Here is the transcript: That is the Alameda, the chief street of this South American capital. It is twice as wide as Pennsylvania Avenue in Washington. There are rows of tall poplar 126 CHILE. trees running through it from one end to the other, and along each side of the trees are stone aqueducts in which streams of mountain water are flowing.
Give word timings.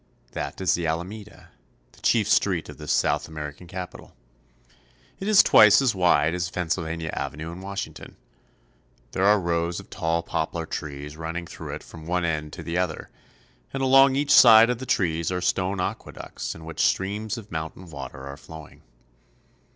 That 0.31 0.59
is 0.59 0.73
the 0.73 0.87
Alameda, 0.87 1.49
the 1.91 2.01
chief 2.01 2.27
street 2.27 2.69
of 2.69 2.77
this 2.79 2.91
South 2.91 3.27
American 3.27 3.67
capital. 3.67 4.15
It 5.19 5.27
is 5.27 5.43
twice 5.43 5.79
as 5.79 5.93
wide 5.93 6.33
as 6.33 6.49
Pennsylvania 6.49 7.11
Avenue 7.13 7.51
in 7.51 7.61
Washington. 7.61 8.15
There 9.11 9.25
are 9.25 9.39
rows 9.39 9.79
of 9.79 9.91
tall 9.91 10.23
poplar 10.23 10.61
126 10.61 10.71
CHILE. 10.71 10.89
trees 11.11 11.17
running 11.17 11.45
through 11.45 11.75
it 11.75 11.83
from 11.83 12.07
one 12.07 12.25
end 12.25 12.51
to 12.53 12.63
the 12.63 12.79
other, 12.79 13.11
and 13.71 13.83
along 13.83 14.15
each 14.15 14.31
side 14.33 14.71
of 14.71 14.79
the 14.79 14.87
trees 14.87 15.31
are 15.31 15.39
stone 15.39 15.79
aqueducts 15.79 16.55
in 16.55 16.65
which 16.65 16.81
streams 16.83 17.37
of 17.37 17.51
mountain 17.51 17.87
water 17.87 18.25
are 18.25 18.37
flowing. 18.37 18.81